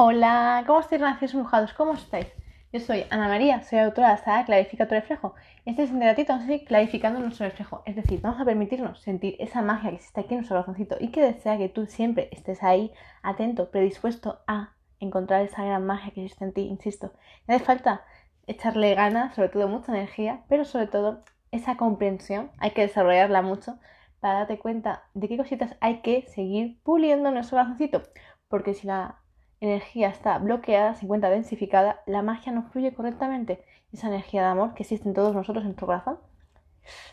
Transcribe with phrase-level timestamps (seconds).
[0.00, 1.72] Hola, ¿cómo estáis, nacidos mojados?
[1.72, 2.28] ¿Cómo estáis?
[2.72, 5.34] Yo soy Ana María, soy autora de la saga Clarifica tu reflejo.
[5.64, 7.82] Y este es un ratito vamos a seguir clarificando nuestro reflejo.
[7.84, 11.08] Es decir, vamos a permitirnos sentir esa magia que existe aquí en nuestro corazoncito y
[11.08, 12.92] que desea que tú siempre estés ahí,
[13.24, 17.12] atento, predispuesto a encontrar esa gran magia que existe en ti, insisto.
[17.48, 18.02] No hace falta
[18.46, 23.80] echarle ganas, sobre todo mucha energía, pero sobre todo esa comprensión hay que desarrollarla mucho
[24.20, 28.04] para darte cuenta de qué cositas hay que seguir puliendo en nuestro corazoncito.
[28.48, 29.18] Porque si la
[29.60, 33.64] energía está bloqueada, se encuentra densificada, la magia no fluye correctamente.
[33.92, 36.18] Esa energía de amor que existe en todos nosotros, en nuestro corazón,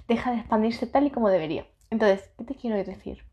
[0.08, 1.66] deja de expandirse tal y como debería.
[1.90, 3.24] Entonces, ¿qué te quiero decir?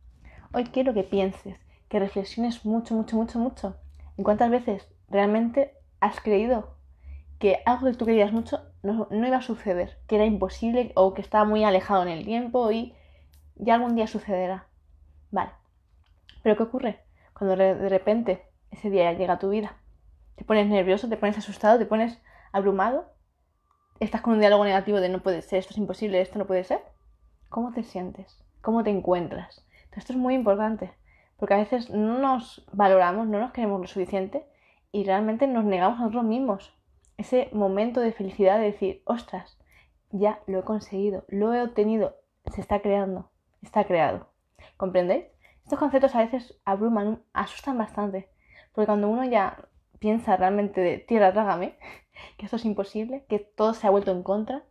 [0.52, 1.56] Hoy quiero que pienses,
[1.88, 3.76] que reflexiones mucho, mucho, mucho, mucho
[4.16, 6.76] en cuántas veces realmente has creído
[7.38, 11.14] que algo que tú querías mucho no, no iba a suceder, que era imposible o
[11.14, 12.94] que estaba muy alejado en el tiempo y
[13.56, 14.66] ya algún día sucederá.
[15.30, 15.50] Vale.
[16.42, 17.00] Pero ¿qué ocurre?
[17.32, 19.76] Cuando de repente ese día llega a tu vida.
[20.34, 22.18] Te pones nervioso, te pones asustado, te pones
[22.50, 23.12] abrumado.
[24.00, 26.64] Estás con un diálogo negativo de no puede ser, esto es imposible, esto no puede
[26.64, 26.80] ser.
[27.48, 28.42] ¿Cómo te sientes?
[28.60, 29.64] ¿Cómo te encuentras?
[29.94, 30.90] esto es muy importante,
[31.36, 34.46] porque a veces no nos valoramos, no nos queremos lo suficiente
[34.90, 36.74] y realmente nos negamos a nosotros mismos.
[37.18, 39.58] Ese momento de felicidad de decir, ostras,
[40.10, 42.16] ya lo he conseguido, lo he obtenido,
[42.46, 44.28] se está creando, está creado.
[44.78, 45.26] ¿Comprendéis?
[45.64, 48.31] Estos conceptos a veces abruman, asustan bastante,
[48.72, 51.78] porque cuando uno ya piensa realmente de tierra, trágame,
[52.36, 54.64] que esto es imposible, que todo se ha vuelto en contra,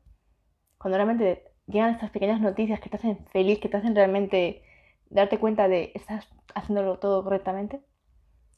[0.78, 4.64] cuando realmente llegan estas pequeñas noticias que te hacen feliz, que te hacen realmente
[5.10, 7.82] darte cuenta de estás haciéndolo todo correctamente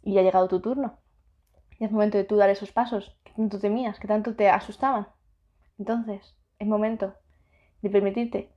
[0.02, 1.00] y ya ha llegado tu turno.
[1.80, 5.08] Y es momento de tú dar esos pasos que tanto temías, que tanto te asustaban.
[5.78, 7.16] Entonces, es momento
[7.82, 8.54] de permitirte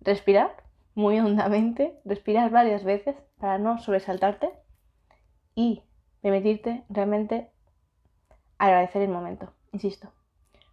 [0.00, 4.50] respirar muy hondamente, respirar varias veces para no sobresaltarte
[5.54, 5.82] y
[6.22, 7.50] permitirte realmente
[8.58, 10.12] agradecer el momento, insisto.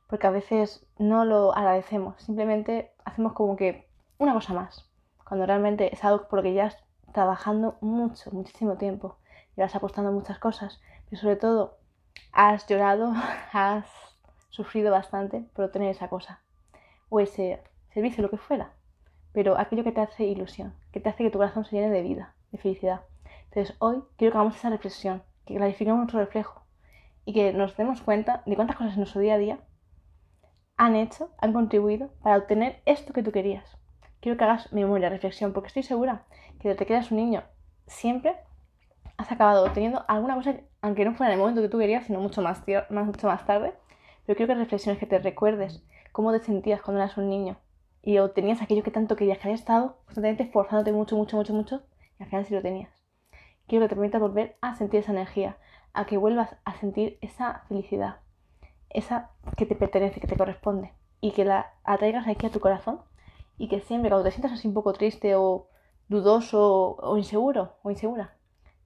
[0.08, 3.88] Porque a veces no lo agradecemos, simplemente hacemos como que
[4.18, 4.90] una cosa más,
[5.28, 9.18] cuando realmente es algo por lo que ya estás trabajando mucho, muchísimo tiempo,
[9.56, 11.78] llevas apostando muchas cosas, pero sobre todo
[12.31, 13.13] has llorado,
[13.53, 13.86] has
[14.50, 16.41] sufrido bastante por obtener esa cosa
[17.09, 17.62] o ese
[17.94, 18.74] servicio, lo que fuera,
[19.34, 22.02] pero aquello que te hace ilusión, que te hace que tu corazón se llene de
[22.02, 23.02] vida, de felicidad.
[23.46, 26.62] Entonces hoy quiero que hagamos esa reflexión que clarifiquemos nuestro reflejo
[27.25, 29.59] y que nos demos cuenta de cuántas cosas en nuestro día a día
[30.75, 33.78] han hecho, han contribuido para obtener esto que tú querías.
[34.19, 36.25] Quiero que hagas memoria, reflexión, porque estoy segura
[36.59, 37.44] que desde que eras un niño
[37.88, 38.36] siempre
[39.18, 42.19] has acabado obteniendo alguna cosa, aunque no fuera en el momento que tú querías, sino
[42.19, 43.74] mucho más, tarde.
[44.25, 47.57] Pero quiero que reflexiones, que te recuerdes cómo te sentías cuando eras un niño
[48.02, 51.81] y obtenías aquello que tanto querías, que habías estado constantemente esforzándote mucho, mucho, mucho, mucho,
[52.19, 52.97] y al final sí lo tenías
[53.67, 55.57] quiero que te permitas volver a sentir esa energía,
[55.94, 58.17] a que vuelvas a sentir esa felicidad,
[58.89, 63.01] esa que te pertenece, que te corresponde, y que la atraigas aquí a tu corazón,
[63.57, 65.67] y que siempre cuando te sientas así un poco triste o
[66.07, 68.35] dudoso o inseguro o insegura,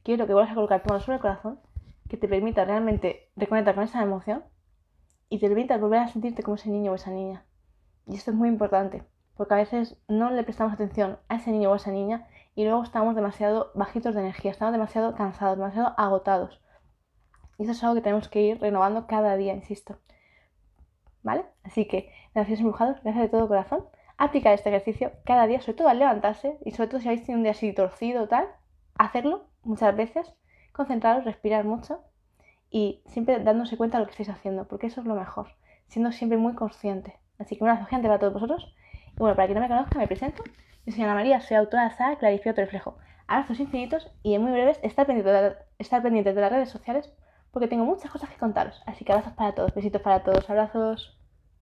[0.04, 1.60] quiero que vuelvas a colocar tu mano sobre el corazón,
[2.10, 4.44] que te permita realmente reconectar con esa emoción
[5.30, 7.46] y te permita volver a sentirte como ese niño o esa niña.
[8.08, 9.04] Y esto es muy importante,
[9.38, 12.84] porque a veces no le prestamos atención a ese niño o esa niña y luego
[12.84, 16.62] estamos demasiado bajitos de energía, estamos demasiado cansados, demasiado agotados.
[17.58, 20.00] Y eso es algo que tenemos que ir renovando cada día, insisto.
[21.24, 21.46] ¿Vale?
[21.64, 23.86] Así que, gracias empujados, gracias de todo corazón.
[24.18, 27.38] Aplicar este ejercicio cada día, sobre todo al levantarse y sobre todo si habéis tenido
[27.38, 28.48] un día así torcido o tal,
[28.98, 30.34] hacerlo muchas veces,
[30.72, 32.04] concentraros, respirar mucho
[32.70, 35.48] y siempre dándose cuenta de lo que estáis haciendo, porque eso es lo mejor,
[35.88, 37.20] siendo siempre muy consciente.
[37.38, 38.74] Así que un abrazo gigante para todos vosotros.
[39.14, 40.44] Y bueno, para quien no me conozca, me presento.
[40.86, 42.98] Yo soy Ana María, soy autora de la saga Clarifica tu reflejo.
[43.28, 47.12] Abrazos infinitos y en muy breves estar pendiente, de estar de las redes sociales
[47.52, 48.82] porque tengo muchas cosas que contaros.
[48.86, 51.21] Así que abrazos para todos, besitos para todos, abrazos.